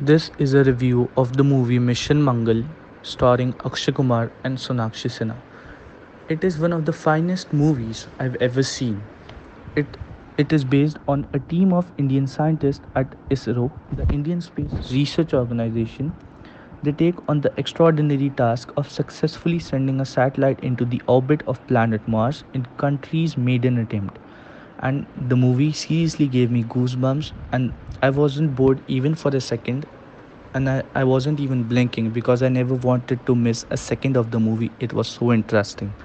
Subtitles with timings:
[0.00, 2.64] This is a review of the movie Mission Mangal
[3.02, 5.42] starring Akshay Kumar and Sonakshi Sinha.
[6.28, 9.08] It is one of the finest movies I've ever seen.
[9.76, 9.96] It
[10.38, 15.34] it is based on a team of Indian scientists at ISRO, the Indian Space Research
[15.34, 16.14] Organization.
[16.82, 21.66] They take on the extraordinary task of successfully sending a satellite into the orbit of
[21.66, 24.18] planet Mars in country's maiden attempt.
[24.84, 27.72] And the movie seriously gave me goosebumps and
[28.02, 29.86] I wasn't bored even for a second
[30.54, 34.30] and I, I wasn't even blinking because I never wanted to miss a second of
[34.30, 34.74] the movie.
[34.80, 35.96] It was so interesting.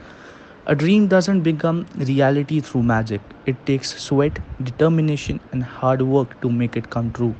[0.67, 3.21] A dream doesn't become reality through magic.
[3.45, 7.37] It takes sweat, determination, and hard work to make it come true.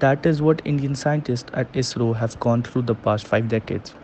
[0.00, 3.94] That is what Indian scientists at ISRO have gone through the past five decades,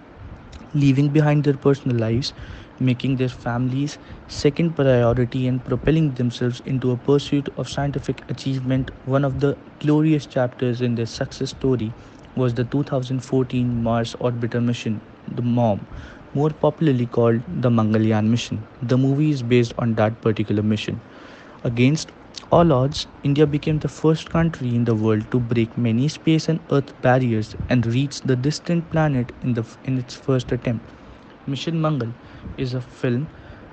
[0.75, 2.33] leaving behind their personal lives,
[2.79, 3.99] making their families
[4.29, 8.91] second priority, and propelling themselves into a pursuit of scientific achievement.
[9.05, 11.93] One of the glorious chapters in their success story
[12.37, 15.87] was the 2014 Mars Orbiter mission, the MOM,
[16.35, 18.67] more popularly called the Mangalyaan mission.
[18.83, 21.01] The movie is based on that particular mission.
[21.65, 22.13] Against
[22.51, 26.61] all odds, India became the first country in the world to break many space and
[26.71, 30.93] earth barriers and reach the distant planet in, the, in its first attempt.
[31.47, 32.15] Mission Mangal
[32.57, 33.29] is a film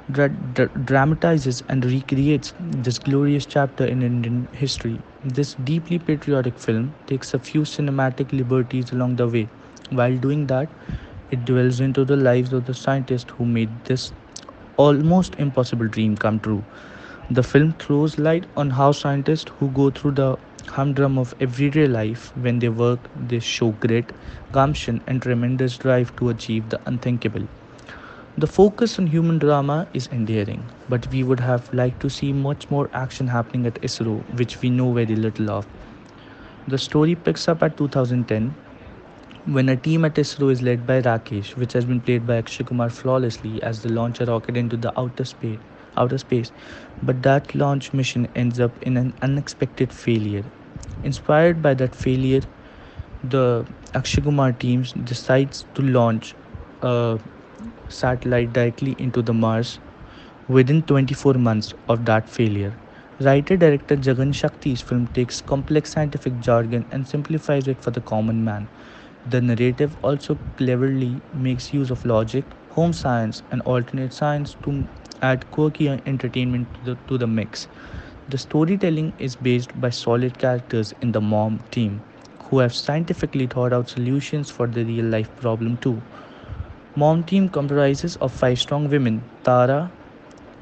[0.09, 5.01] that dramatizes and recreates this glorious chapter in Indian history.
[5.23, 9.49] This deeply patriotic film takes a few cinematic liberties along the way.
[9.89, 10.73] While doing that,
[11.31, 14.11] it dwells into the lives of the scientists who made this
[14.77, 16.65] almost impossible dream come true.
[17.29, 20.37] The film throws light on how scientists who go through the
[20.69, 24.11] humdrum of everyday life when they work, they show grit,
[24.51, 27.47] gumption, and tremendous drive to achieve the unthinkable.
[28.37, 32.69] The focus on human drama is endearing, but we would have liked to see much
[32.71, 35.67] more action happening at ISRO, which we know very little of.
[36.67, 38.57] The story picks up at 2010
[39.45, 42.63] when a team at ISRO is led by Rakesh, which has been played by Akshay
[42.65, 45.59] Kumar flawlessly as they launch a rocket into the outer space,
[45.97, 46.51] outer space,
[47.01, 50.43] but that launch mission ends up in an unexpected failure.
[51.03, 52.41] Inspired by that failure,
[53.23, 56.35] the Akshay Kumar team decides to launch
[56.81, 57.19] a
[57.89, 59.79] satellite directly into the Mars
[60.47, 62.77] within 24 months of that failure.
[63.19, 68.43] Writer director Jagan Shakti's film takes complex scientific jargon and simplifies it for the common
[68.43, 68.69] man.
[69.25, 74.85] The narrative also cleverly makes use of logic, home science, and alternate science to
[75.21, 77.67] add quirky entertainment to the, to the mix.
[78.29, 82.01] The storytelling is based by solid characters in the MOM team
[82.45, 86.01] who have scientifically thought out solutions for the real life problem too.
[86.95, 89.91] MOM team comprises of five strong women Tara,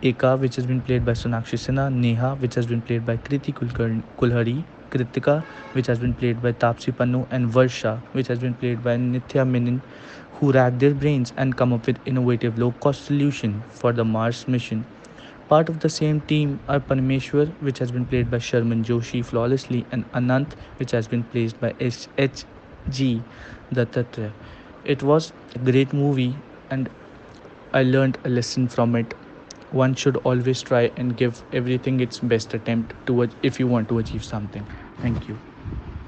[0.01, 3.53] Eka, which has been played by Sonakshi Sinha, Neha, which has been played by Kirti
[3.53, 4.63] Kulhari,
[4.93, 5.43] Kritika,
[5.73, 9.43] which has been played by Taapsee Pannu, and Varsha, which has been played by Nithya
[9.53, 9.81] Menen,
[10.33, 14.85] who rack their brains and come up with innovative low-cost solution for the Mars mission.
[15.49, 19.85] Part of the same team are Parameshwar, which has been played by Sharman Joshi flawlessly,
[19.91, 23.23] and Anant, which has been played by H.G.
[23.73, 24.31] Dattatreya.
[24.85, 26.35] It was a great movie,
[26.69, 26.89] and
[27.73, 29.13] I learned a lesson from it
[29.71, 33.97] one should always try and give everything its best attempt to if you want to
[33.97, 34.67] achieve something
[35.03, 35.52] thank you